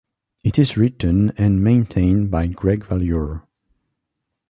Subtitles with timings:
[0.43, 3.43] It is written and maintained by Greg Valure.